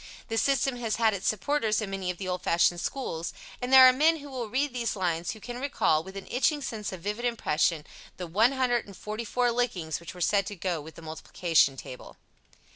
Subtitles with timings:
[0.29, 3.85] This system has had its supporters in many of the old fashioned schools, and there
[3.87, 7.01] are men who will read these lines who can recall, with an itching sense of
[7.01, 7.85] vivid impression,
[8.17, 12.17] the 144 lickings which were said to go with the multiplication table.